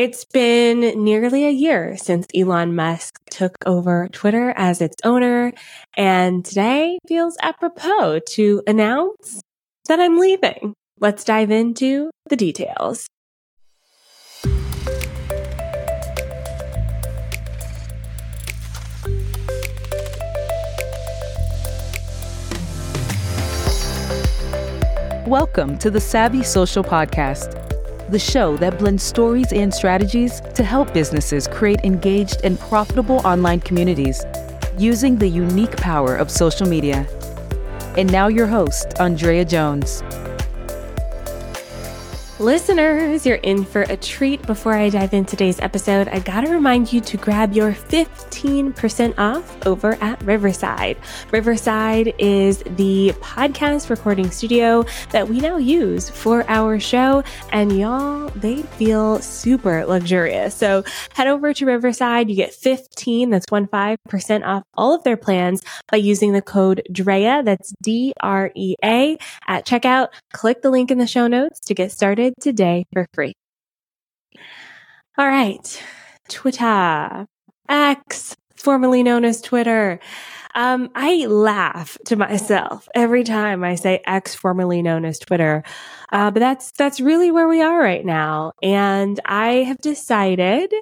[0.00, 5.52] It's been nearly a year since Elon Musk took over Twitter as its owner,
[5.94, 9.42] and today feels apropos to announce
[9.88, 10.72] that I'm leaving.
[11.00, 13.08] Let's dive into the details.
[25.26, 27.59] Welcome to the Savvy Social Podcast,
[28.10, 33.60] the show that blends stories and strategies to help businesses create engaged and profitable online
[33.60, 34.24] communities
[34.76, 37.06] using the unique power of social media.
[37.96, 40.02] And now, your host, Andrea Jones.
[42.40, 44.40] Listeners, you're in for a treat.
[44.46, 49.66] Before I dive into today's episode, I gotta remind you to grab your 15% off
[49.66, 50.96] over at Riverside.
[51.32, 57.22] Riverside is the podcast recording studio that we now use for our show,
[57.52, 60.54] and y'all, they feel super luxurious.
[60.54, 60.82] So
[61.12, 62.30] head over to Riverside.
[62.30, 67.42] You get 15, that's 15% off all of their plans by using the code DREA,
[67.44, 70.08] that's D R E A, at checkout.
[70.32, 73.34] Click the link in the show notes to get started today for free.
[75.18, 75.82] All right.
[76.28, 77.26] Twitter,
[77.68, 80.00] X, formerly known as Twitter.
[80.54, 85.62] Um, I laugh to myself every time I say X, formerly known as Twitter.
[86.12, 88.52] Uh, but that's, that's really where we are right now.
[88.62, 90.72] And I have decided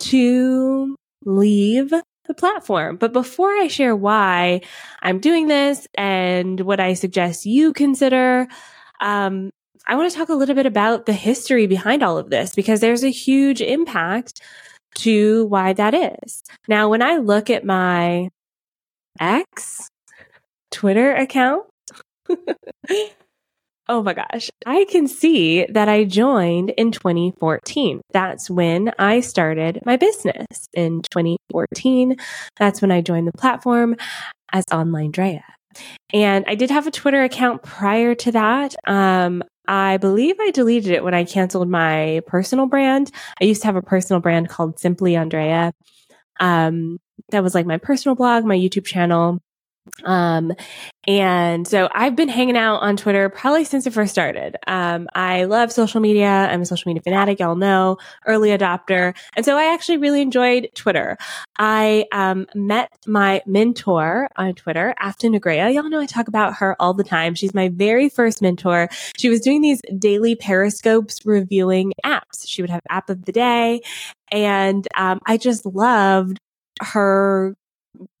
[0.00, 1.90] to leave
[2.26, 2.96] the platform.
[2.96, 4.62] But before I share why
[5.02, 8.48] I'm doing this and what I suggest you consider,
[9.00, 9.50] um,
[9.86, 12.80] I want to talk a little bit about the history behind all of this because
[12.80, 14.40] there's a huge impact
[14.96, 16.42] to why that is.
[16.68, 18.30] Now, when I look at my
[19.20, 19.88] ex
[20.72, 21.66] Twitter account,
[23.88, 28.00] oh my gosh, I can see that I joined in 2014.
[28.12, 32.16] That's when I started my business in 2014.
[32.56, 33.96] That's when I joined the platform
[34.52, 35.44] as Online Drea.
[36.12, 38.74] And I did have a Twitter account prior to that.
[38.86, 43.10] Um, I believe I deleted it when I canceled my personal brand.
[43.40, 45.72] I used to have a personal brand called Simply Andrea.
[46.38, 46.98] Um,
[47.30, 49.40] that was like my personal blog, my YouTube channel.
[50.04, 50.52] Um,
[51.06, 54.56] and so I've been hanging out on Twitter probably since it first started.
[54.66, 56.26] Um, I love social media.
[56.26, 57.38] I'm a social media fanatic.
[57.38, 59.16] Y'all know early adopter.
[59.36, 61.16] And so I actually really enjoyed Twitter.
[61.58, 65.72] I, um, met my mentor on Twitter, Afton Negrea.
[65.72, 67.34] Y'all know I talk about her all the time.
[67.34, 68.88] She's my very first mentor.
[69.16, 72.46] She was doing these daily periscopes reviewing apps.
[72.46, 73.82] She would have app of the day.
[74.32, 76.38] And, um, I just loved
[76.82, 77.56] her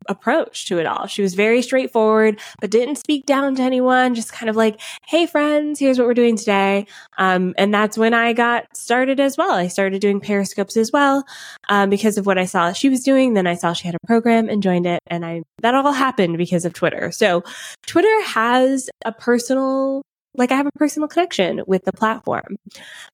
[0.08, 1.06] approach to it all.
[1.06, 5.26] She was very straightforward, but didn't speak down to anyone, just kind of like, Hey
[5.26, 6.86] friends, here's what we're doing today.
[7.18, 9.52] Um, and that's when I got started as well.
[9.52, 11.24] I started doing periscopes as well,
[11.68, 13.34] um, because of what I saw she was doing.
[13.34, 15.00] Then I saw she had a program and joined it.
[15.06, 17.10] And I, that all happened because of Twitter.
[17.12, 17.42] So
[17.86, 20.02] Twitter has a personal,
[20.34, 22.56] like I have a personal connection with the platform,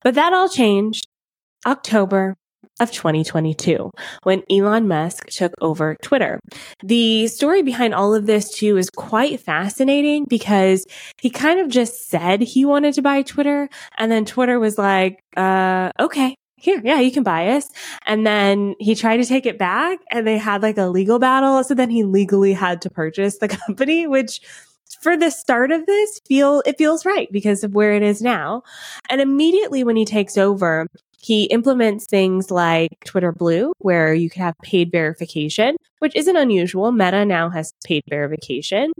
[0.01, 1.07] but that all changed
[1.65, 2.35] October
[2.79, 3.91] of 2022
[4.23, 6.39] when Elon Musk took over Twitter.
[6.83, 10.85] The story behind all of this too is quite fascinating because
[11.21, 15.23] he kind of just said he wanted to buy Twitter and then Twitter was like,
[15.37, 16.35] uh, okay.
[16.55, 17.69] Here, yeah, you can buy us.
[18.05, 21.61] And then he tried to take it back and they had like a legal battle.
[21.65, 24.39] So then he legally had to purchase the company, which
[25.01, 28.63] for the start of this feel it feels right because of where it is now.
[29.09, 30.87] And immediately when he takes over,
[31.23, 36.91] he implements things like Twitter Blue, where you can have paid verification, which isn't unusual.
[36.91, 38.91] Meta now has paid verification,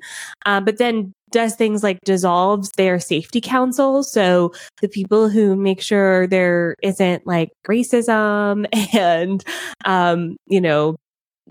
[0.46, 4.04] uh, but then does things like dissolves their safety council.
[4.04, 9.44] So the people who make sure there isn't like racism and,
[9.84, 10.96] um, you know,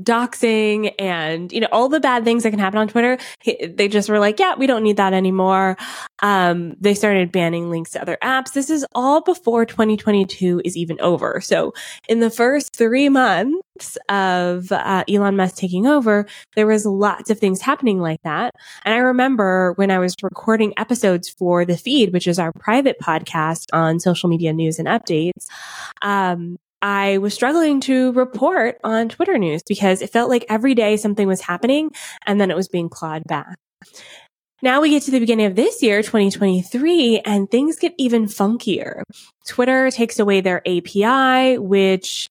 [0.00, 4.08] doxing and you know all the bad things that can happen on twitter they just
[4.08, 5.76] were like yeah we don't need that anymore.
[6.20, 8.52] Um they started banning links to other apps.
[8.52, 11.40] This is all before 2022 is even over.
[11.40, 11.72] So
[12.08, 17.38] in the first three months of uh, elon musk taking over there was lots of
[17.38, 18.54] things happening like that.
[18.84, 22.96] And i remember when i was recording episodes for the feed which is our private
[23.00, 25.46] podcast on social media news and updates
[26.02, 30.96] um I was struggling to report on Twitter news because it felt like every day
[30.96, 31.92] something was happening
[32.26, 33.56] and then it was being clawed back.
[34.62, 39.02] Now we get to the beginning of this year, 2023, and things get even funkier.
[39.48, 42.28] Twitter takes away their API, which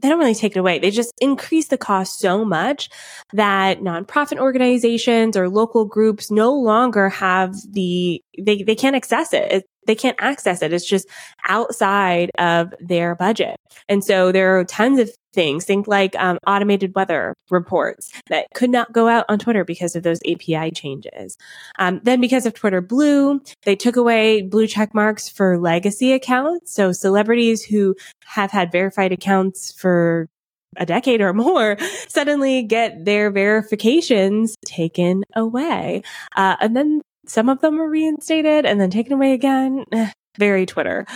[0.00, 0.78] they don't really take it away.
[0.78, 2.90] They just increase the cost so much
[3.32, 9.64] that nonprofit organizations or local groups no longer have the they, they can't access it.
[9.86, 10.72] They can't access it.
[10.72, 11.08] It's just
[11.48, 13.56] outside of their budget.
[13.88, 15.64] And so there are tons of things.
[15.64, 20.02] Think like um, automated weather reports that could not go out on Twitter because of
[20.02, 21.36] those API changes.
[21.78, 26.74] Um, then because of Twitter Blue, they took away blue check marks for legacy accounts.
[26.74, 30.28] So celebrities who have had verified accounts for
[30.76, 31.76] a decade or more
[32.08, 36.02] suddenly get their verifications taken away.
[36.36, 39.84] Uh, and then some of them were reinstated and then taken away again.
[40.38, 41.06] Very Twitter.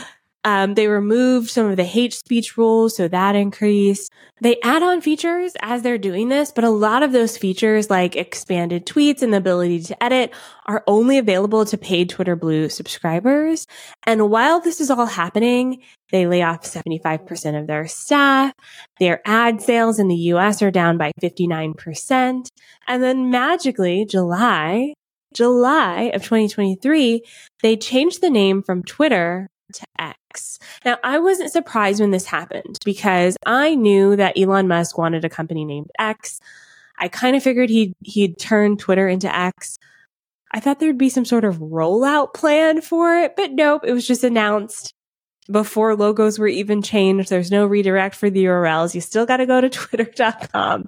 [0.47, 4.13] Um, they removed some of the hate speech rules, so that increased.
[4.41, 8.15] They add on features as they're doing this, but a lot of those features, like
[8.15, 10.31] expanded tweets and the ability to edit,
[10.67, 13.67] are only available to paid Twitter Blue subscribers.
[14.07, 15.83] And while this is all happening,
[16.13, 18.53] they lay off 75% of their staff.
[19.01, 22.49] Their ad sales in the US are down by 59%.
[22.87, 24.95] And then magically, July,
[25.37, 27.23] July of 2023,
[27.63, 30.59] they changed the name from Twitter to X.
[30.85, 35.29] Now, I wasn't surprised when this happened because I knew that Elon Musk wanted a
[35.29, 36.41] company named X.
[36.99, 39.79] I kind of figured he'd, he'd turn Twitter into X.
[40.53, 44.07] I thought there'd be some sort of rollout plan for it, but nope, it was
[44.07, 44.95] just announced
[45.51, 47.29] before logos were even changed.
[47.29, 48.95] There's no redirect for the URLs.
[48.95, 50.87] You still got to go to twitter.com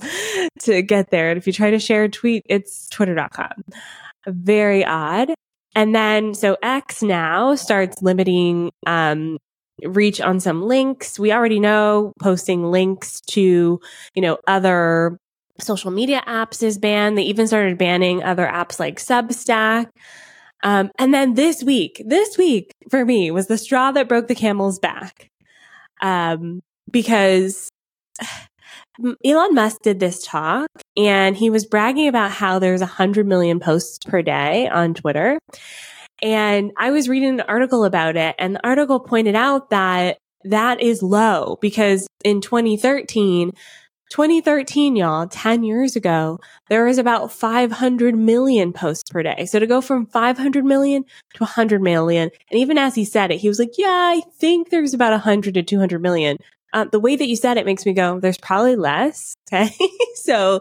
[0.60, 1.30] to get there.
[1.30, 3.64] And if you try to share a tweet, it's twitter.com.
[4.28, 5.30] Very odd.
[5.74, 9.38] And then, so X now starts limiting, um,
[9.84, 11.18] reach on some links.
[11.18, 13.80] We already know posting links to,
[14.14, 15.18] you know, other
[15.60, 17.16] social media apps is banned.
[17.16, 19.86] They even started banning other apps like Substack.
[20.62, 24.34] Um, and then this week, this week for me was the straw that broke the
[24.34, 25.30] camel's back.
[26.00, 26.60] Um,
[26.90, 27.70] because
[29.24, 33.98] Elon Musk did this talk and he was bragging about how there's hundred million posts
[34.04, 35.38] per day on Twitter.
[36.20, 40.80] And I was reading an article about it and the article pointed out that that
[40.80, 43.52] is low because in 2013,
[44.10, 49.44] 2013, y'all, 10 years ago, there was about 500 million posts per day.
[49.46, 51.04] So to go from 500 million
[51.34, 54.70] to 100 million, and even as he said it, he was like, yeah, I think
[54.70, 56.38] there's about 100 to 200 million.
[56.72, 59.34] Uh, the way that you said it makes me go, there's probably less.
[59.50, 59.70] Okay.
[60.14, 60.60] so,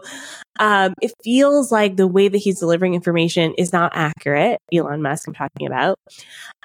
[0.58, 4.60] um, it feels like the way that he's delivering information is not accurate.
[4.72, 5.98] Elon Musk, I'm talking about.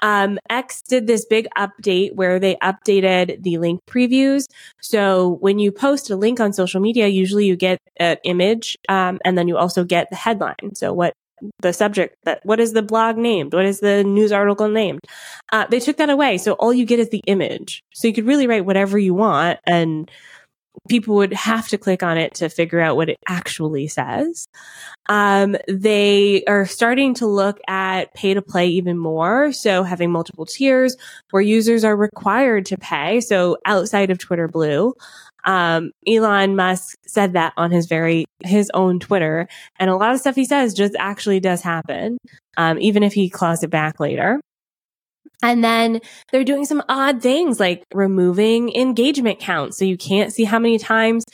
[0.00, 4.46] Um, X did this big update where they updated the link previews.
[4.80, 9.18] So when you post a link on social media, usually you get an image, um,
[9.24, 10.74] and then you also get the headline.
[10.74, 11.12] So what
[11.60, 13.52] the subject that what is the blog named?
[13.52, 15.00] What is the news article named?
[15.52, 16.38] Uh, they took that away.
[16.38, 17.82] So all you get is the image.
[17.92, 20.10] So you could really write whatever you want and
[20.88, 24.46] people would have to click on it to figure out what it actually says.
[25.08, 29.52] Um, they are starting to look at pay to play even more.
[29.52, 30.96] So having multiple tiers
[31.30, 33.20] where users are required to pay.
[33.20, 34.94] So outside of twitter blue
[35.44, 39.48] um, Elon Musk said that on his very, his own Twitter.
[39.78, 42.18] And a lot of stuff he says just actually does happen.
[42.56, 44.40] Um, even if he claws it back later.
[45.42, 46.00] And then
[46.30, 49.76] they're doing some odd things like removing engagement counts.
[49.76, 51.24] So you can't see how many times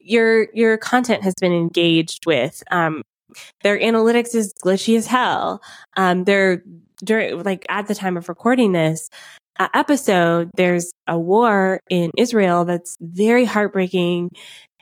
[0.00, 2.62] your, your content has been engaged with.
[2.70, 3.02] Um,
[3.62, 5.62] their analytics is glitchy as hell.
[5.96, 6.64] Um, they're
[7.04, 9.08] during, like at the time of recording this,
[9.74, 14.30] episode, there's a war in Israel that's very heartbreaking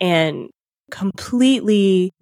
[0.01, 0.51] and
[0.91, 2.13] completely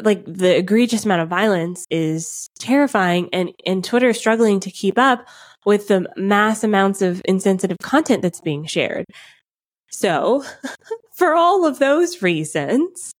[0.00, 4.96] like the egregious amount of violence is terrifying and, and Twitter is struggling to keep
[4.96, 5.26] up
[5.66, 9.04] with the mass amounts of insensitive content that's being shared.
[9.90, 10.44] So
[11.16, 13.12] for all of those reasons,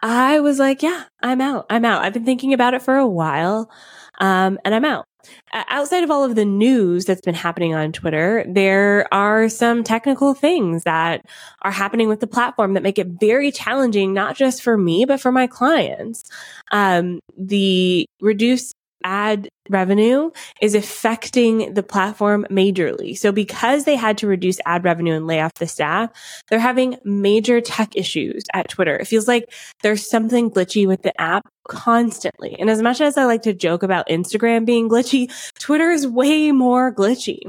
[0.00, 1.66] I was like, yeah, I'm out.
[1.70, 2.02] I'm out.
[2.02, 3.70] I've been thinking about it for a while.
[4.18, 5.04] Um, and I'm out.
[5.52, 10.34] Outside of all of the news that's been happening on Twitter, there are some technical
[10.34, 11.24] things that
[11.62, 15.20] are happening with the platform that make it very challenging, not just for me, but
[15.20, 16.24] for my clients.
[16.72, 20.30] Um, the reduced ad revenue
[20.60, 23.16] is affecting the platform majorly.
[23.16, 26.10] So because they had to reduce ad revenue and lay off the staff,
[26.48, 28.96] they're having major tech issues at Twitter.
[28.96, 29.52] It feels like
[29.82, 32.56] there's something glitchy with the app constantly.
[32.58, 36.52] And as much as I like to joke about Instagram being glitchy, Twitter is way
[36.52, 37.40] more glitchy.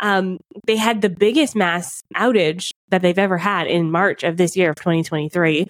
[0.00, 4.56] Um, they had the biggest mass outage that they've ever had in March of this
[4.56, 5.66] year of 2023.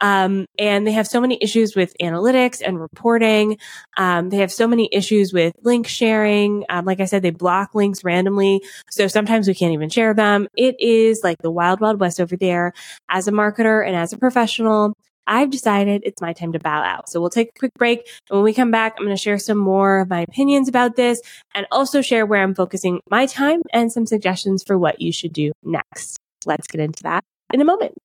[0.00, 3.58] Um, and they have so many issues with analytics and reporting.
[3.96, 6.64] Um, they have so many issues with link sharing.
[6.68, 8.62] Um, like I said, they block links randomly.
[8.90, 10.48] So sometimes we can't even share them.
[10.56, 12.72] It is like the wild, wild west over there
[13.08, 14.94] as a marketer and as a professional.
[15.26, 17.08] I've decided it's my time to bow out.
[17.08, 18.00] So we'll take a quick break.
[18.28, 20.96] And when we come back, I'm going to share some more of my opinions about
[20.96, 21.20] this
[21.54, 25.32] and also share where I'm focusing my time and some suggestions for what you should
[25.32, 26.18] do next.
[26.46, 27.96] Let's get into that in a moment.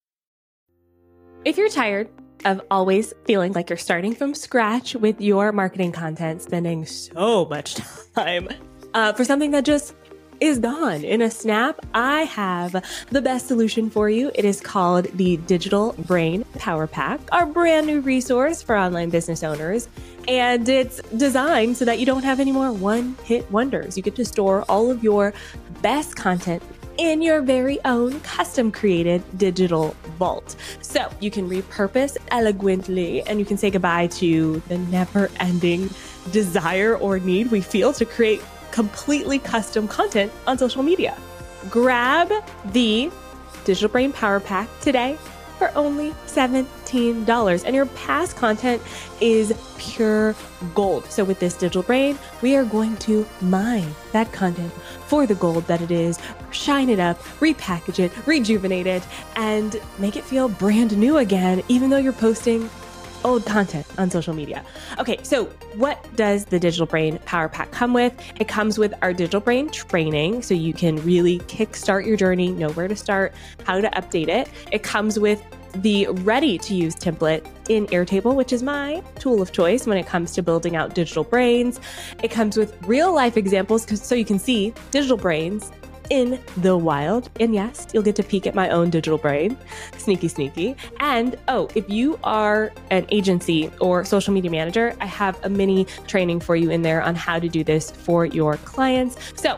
[1.46, 2.10] If you're tired
[2.44, 7.75] of always feeling like you're starting from scratch with your marketing content, spending so much
[8.15, 8.50] time
[8.94, 9.96] uh, for something that just
[10.39, 11.80] is gone in a snap.
[11.94, 14.32] I have the best solution for you.
[14.36, 19.44] It is called the Digital Brain Power Pack, our brand new resource for online business
[19.44, 19.88] owners.
[20.27, 23.96] And it's designed so that you don't have any more one hit wonders.
[23.96, 25.34] You get to store all of your
[25.82, 26.63] best content
[26.98, 30.56] in your very own custom created digital vault.
[30.82, 35.90] So you can repurpose eloquently and you can say goodbye to the never ending
[36.32, 41.18] desire or need we feel to create completely custom content on social media.
[41.70, 42.32] Grab
[42.72, 43.12] the
[43.64, 45.18] Digital Brain Power Pack today
[45.57, 47.63] for only $17.
[47.65, 48.81] And your past content
[49.21, 50.35] is pure
[50.74, 51.05] gold.
[51.05, 54.71] So with this digital brain, we are going to mine that content
[55.07, 56.19] for the gold that it is,
[56.51, 59.03] shine it up, repackage it, rejuvenate it,
[59.35, 62.69] and make it feel brand new again, even though you're posting
[63.25, 64.63] old content on social media.
[65.00, 68.13] Okay, so what does the Digital Brain Power Pack come with?
[68.39, 72.70] It comes with our Digital Brain training, so you can really kickstart your journey, know
[72.70, 73.34] where to start,
[73.65, 74.48] how to update it.
[74.72, 75.44] It comes with
[75.82, 80.05] the ready to use template in Airtable, which is my tool of choice when it
[80.05, 81.79] comes to building out digital brains.
[82.24, 85.72] It comes with real life examples so you can see digital brains
[86.09, 87.29] in the wild.
[87.39, 89.57] And yes, you'll get to peek at my own digital brain.
[89.97, 90.75] Sneaky, sneaky.
[91.00, 95.85] And oh, if you are an agency or social media manager, I have a mini
[96.07, 99.17] training for you in there on how to do this for your clients.
[99.35, 99.57] So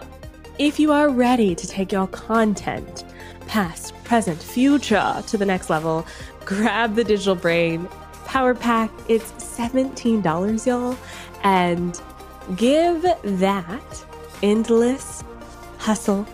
[0.59, 3.03] if you are ready to take your content
[3.47, 6.05] past, present, future to the next level,
[6.45, 7.87] grab the digital brain
[8.25, 8.91] power pack.
[9.07, 10.97] It's $17, y'all.
[11.43, 11.99] And
[12.55, 14.05] give that
[14.43, 15.23] endless
[15.77, 16.27] hustle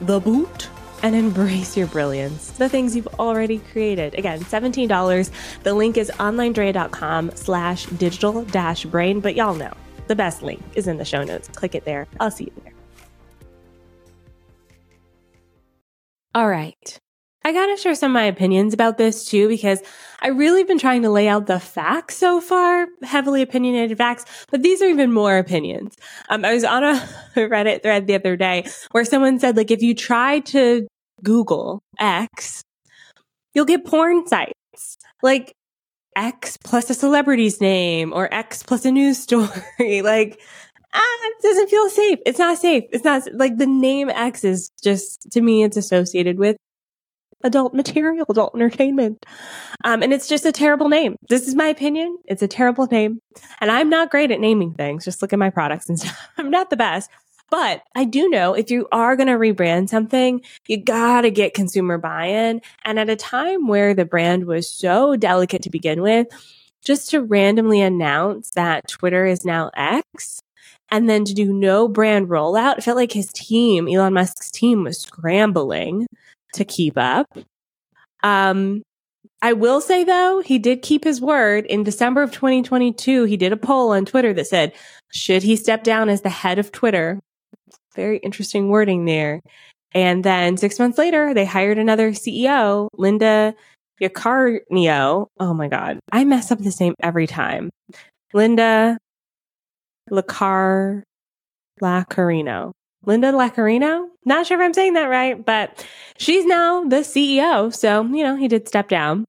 [0.00, 0.68] the boot
[1.02, 4.14] and embrace your brilliance, the things you've already created.
[4.14, 5.30] Again, $17.
[5.62, 9.72] The link is onlinedrea.com slash digital dash brain, but y'all know
[10.08, 11.48] the best link is in the show notes.
[11.48, 12.06] Click it there.
[12.18, 12.72] I'll see you there.
[16.34, 16.98] All right.
[17.48, 19.80] I got to share some of my opinions about this too, because
[20.20, 24.62] I really been trying to lay out the facts so far, heavily opinionated facts, but
[24.62, 25.96] these are even more opinions.
[26.28, 29.80] Um, I was on a Reddit thread the other day where someone said, like, if
[29.80, 30.86] you try to
[31.24, 32.60] Google X,
[33.54, 34.98] you'll get porn sites.
[35.22, 35.54] Like,
[36.16, 40.02] X plus a celebrity's name or X plus a news story.
[40.02, 40.38] like,
[40.92, 42.18] ah, it doesn't feel safe.
[42.26, 42.84] It's not safe.
[42.92, 46.58] It's not like the name X is just, to me, it's associated with
[47.44, 49.24] adult material, adult entertainment.
[49.84, 51.16] Um, and it's just a terrible name.
[51.28, 52.18] This is my opinion.
[52.26, 53.20] It's a terrible name.
[53.60, 55.04] And I'm not great at naming things.
[55.04, 56.28] Just look at my products and stuff.
[56.36, 57.10] I'm not the best.
[57.50, 61.54] But I do know if you are going to rebrand something, you got to get
[61.54, 62.60] consumer buy-in.
[62.84, 66.26] And at a time where the brand was so delicate to begin with,
[66.84, 70.40] just to randomly announce that Twitter is now X
[70.90, 74.84] and then to do no brand rollout, it felt like his team, Elon Musk's team
[74.84, 76.06] was scrambling
[76.54, 77.26] to keep up.
[78.22, 78.82] Um,
[79.40, 81.66] I will say though, he did keep his word.
[81.66, 84.72] In December of 2022, he did a poll on Twitter that said,
[85.12, 87.20] should he step down as the head of Twitter?
[87.94, 89.40] Very interesting wording there.
[89.92, 93.54] And then six months later, they hired another CEO, Linda
[94.00, 95.26] Yaccarino.
[95.40, 95.98] Oh my God.
[96.12, 97.70] I mess up this name every time.
[98.34, 98.98] Linda
[100.10, 101.02] Lacar
[101.80, 102.72] Lacarino.
[103.08, 104.06] Linda Lacarino.
[104.26, 105.84] Not sure if I'm saying that right, but
[106.18, 107.74] she's now the CEO.
[107.74, 109.24] So, you know, he did step down.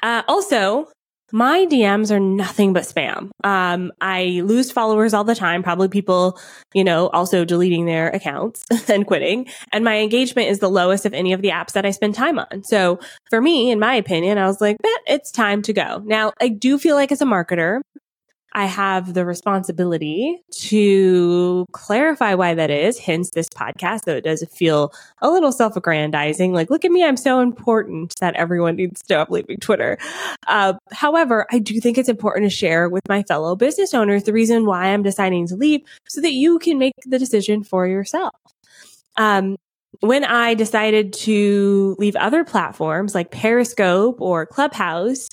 [0.00, 0.88] Uh, also,
[1.32, 3.30] my DMs are nothing but spam.
[3.42, 6.38] Um, I lose followers all the time, probably people,
[6.72, 9.48] you know, also deleting their accounts and quitting.
[9.72, 12.38] And my engagement is the lowest of any of the apps that I spend time
[12.38, 12.62] on.
[12.62, 16.02] So for me, in my opinion, I was like, it's time to go.
[16.04, 17.80] Now, I do feel like as a marketer,
[18.58, 24.44] I have the responsibility to clarify why that is, hence this podcast, though it does
[24.52, 26.52] feel a little self aggrandizing.
[26.52, 29.96] Like, look at me, I'm so important that everyone needs to stop leaving Twitter.
[30.48, 34.32] Uh, however, I do think it's important to share with my fellow business owners the
[34.32, 38.34] reason why I'm deciding to leave so that you can make the decision for yourself.
[39.16, 39.56] Um,
[40.00, 45.28] when I decided to leave other platforms like Periscope or Clubhouse,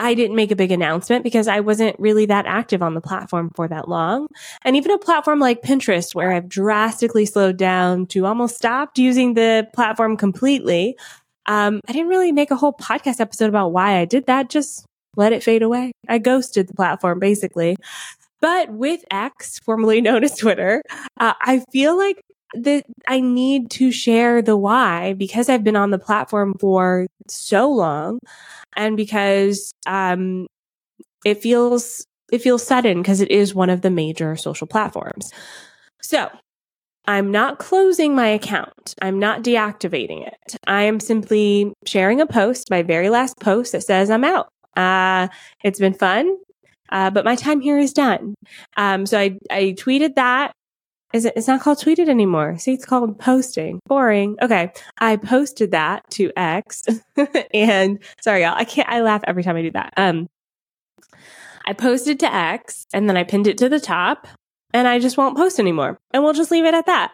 [0.00, 3.50] I didn't make a big announcement because I wasn't really that active on the platform
[3.54, 4.28] for that long.
[4.64, 9.34] And even a platform like Pinterest, where I've drastically slowed down to almost stopped using
[9.34, 10.96] the platform completely.
[11.44, 14.48] Um, I didn't really make a whole podcast episode about why I did that.
[14.48, 15.92] Just let it fade away.
[16.08, 17.76] I ghosted the platform basically.
[18.40, 20.82] But with X, formerly known as Twitter,
[21.18, 22.22] uh, I feel like
[22.54, 27.70] that I need to share the why because I've been on the platform for so
[27.70, 28.18] long
[28.76, 30.46] and because um,
[31.24, 35.32] it feels it feels sudden because it is one of the major social platforms.
[36.00, 36.30] So
[37.06, 38.94] I'm not closing my account.
[39.02, 40.56] I'm not deactivating it.
[40.66, 44.48] I am simply sharing a post, my very last post that says I'm out.
[44.76, 45.28] Uh,
[45.64, 46.36] it's been fun,
[46.90, 48.34] uh, but my time here is done.
[48.76, 50.52] Um, so I, I tweeted that.
[51.12, 52.56] Is it, it's not called tweeted anymore.
[52.58, 53.80] See, it's called posting.
[53.86, 54.36] Boring.
[54.40, 54.72] Okay.
[54.98, 56.84] I posted that to X
[57.54, 58.54] and sorry, y'all.
[58.54, 59.92] I can't, I laugh every time I do that.
[59.96, 60.28] Um,
[61.66, 64.28] I posted to X and then I pinned it to the top
[64.72, 65.98] and I just won't post anymore.
[66.12, 67.12] And we'll just leave it at that.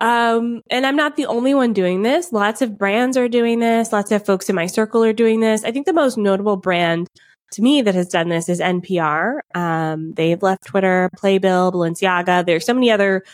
[0.00, 2.32] Um, and I'm not the only one doing this.
[2.32, 3.92] Lots of brands are doing this.
[3.92, 5.64] Lots of folks in my circle are doing this.
[5.64, 7.08] I think the most notable brand
[7.52, 9.40] to me that has done this is NPR.
[9.54, 12.44] Um, they've left Twitter, Playbill, Balenciaga.
[12.44, 13.24] There's so many other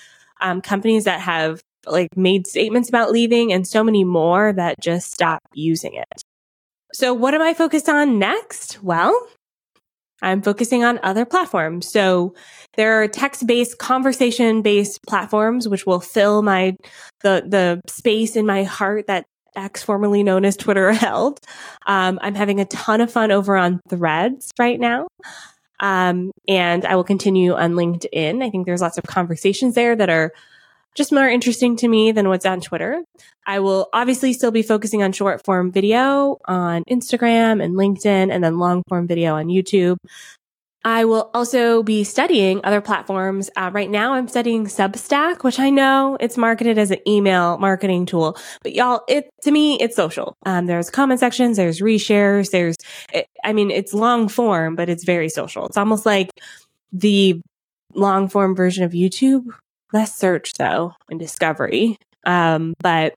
[0.41, 5.13] um, companies that have like made statements about leaving and so many more that just
[5.13, 6.23] stop using it.
[6.93, 8.83] So what am I focused on next?
[8.83, 9.29] Well,
[10.23, 11.91] I'm focusing on other platforms.
[11.91, 12.35] So
[12.77, 16.77] there are text-based, conversation-based platforms which will fill my
[17.21, 21.41] the the space in my heart that X, formerly known as Twitter, held.
[21.87, 25.09] Um, I'm having a ton of fun over on Threads right now.
[25.81, 28.43] Um, and I will continue on LinkedIn.
[28.43, 30.33] I think there's lots of conversations there that are
[30.95, 33.03] just more interesting to me than what's on Twitter.
[33.47, 38.43] I will obviously still be focusing on short form video on Instagram and LinkedIn and
[38.43, 39.97] then long form video on YouTube.
[40.85, 43.49] I will also be studying other platforms.
[43.57, 48.05] Uh, right now, I'm studying Substack, which I know it's marketed as an email marketing
[48.05, 50.37] tool, but y'all, it to me, it's social.
[50.45, 52.77] Um, there's comment sections, there's reshares, there's,
[53.13, 55.67] it, I mean, it's long form, but it's very social.
[55.67, 56.31] It's almost like
[56.93, 57.41] the
[57.95, 59.45] long form version of YouTube,
[59.93, 61.97] less search though and discovery.
[62.27, 63.15] Um, but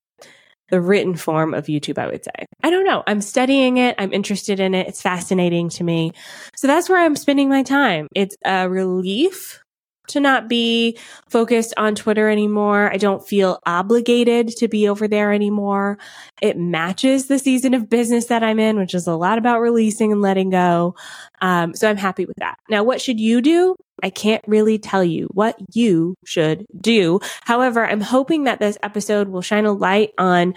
[0.69, 2.45] the written form of YouTube, I would say.
[2.63, 3.03] I don't know.
[3.07, 3.95] I'm studying it.
[3.97, 4.87] I'm interested in it.
[4.87, 6.11] It's fascinating to me.
[6.55, 8.07] So that's where I'm spending my time.
[8.15, 9.61] It's a relief
[10.07, 10.97] to not be
[11.29, 12.91] focused on Twitter anymore.
[12.91, 15.97] I don't feel obligated to be over there anymore.
[16.41, 20.11] It matches the season of business that I'm in, which is a lot about releasing
[20.11, 20.95] and letting go.
[21.41, 22.57] Um, so I'm happy with that.
[22.69, 23.75] Now, what should you do?
[24.03, 27.19] I can't really tell you what you should do.
[27.41, 30.53] However, I'm hoping that this episode will shine a light on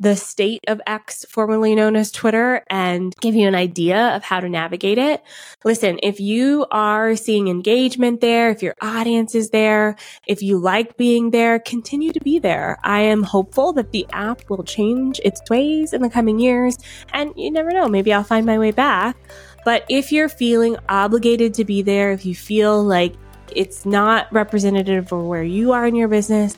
[0.00, 4.40] the state of X, formerly known as Twitter, and give you an idea of how
[4.40, 5.22] to navigate it.
[5.64, 10.96] Listen, if you are seeing engagement there, if your audience is there, if you like
[10.96, 12.78] being there, continue to be there.
[12.82, 16.76] I am hopeful that the app will change its ways in the coming years,
[17.12, 19.16] and you never know, maybe I'll find my way back.
[19.64, 23.14] But if you're feeling obligated to be there, if you feel like
[23.54, 26.56] it's not representative of where you are in your business,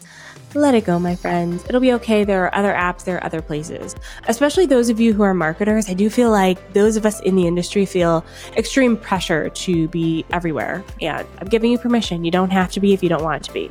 [0.56, 1.64] let it go, my friends.
[1.68, 2.24] It'll be okay.
[2.24, 3.94] There are other apps, there are other places.
[4.28, 7.36] Especially those of you who are marketers, I do feel like those of us in
[7.36, 8.24] the industry feel
[8.56, 10.84] extreme pressure to be everywhere.
[11.00, 12.24] And I'm giving you permission.
[12.24, 13.70] You don't have to be if you don't want to be.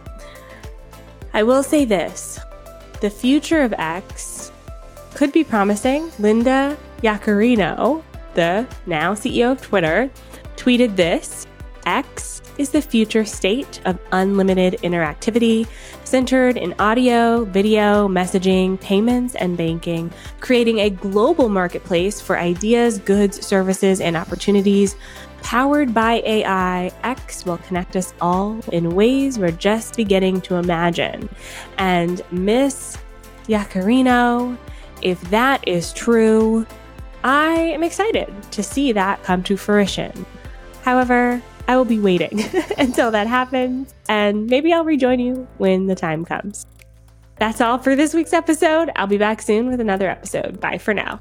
[1.33, 2.39] I will say this
[3.01, 4.51] the future of X
[5.13, 6.11] could be promising.
[6.19, 10.09] Linda Yaccarino, the now CEO of Twitter,
[10.55, 11.45] tweeted this
[11.85, 15.67] X is the future state of unlimited interactivity
[16.05, 23.45] centered in audio, video, messaging, payments, and banking, creating a global marketplace for ideas, goods,
[23.45, 24.95] services, and opportunities.
[25.41, 31.29] Powered by AI, X will connect us all in ways we're just beginning to imagine.
[31.77, 32.97] And Miss
[33.47, 34.57] Yaccarino,
[35.01, 36.65] if that is true,
[37.23, 40.25] I am excited to see that come to fruition.
[40.83, 42.43] However, I will be waiting
[42.77, 46.65] until that happens, and maybe I'll rejoin you when the time comes.
[47.37, 48.91] That's all for this week's episode.
[48.95, 50.59] I'll be back soon with another episode.
[50.61, 51.19] Bye for now.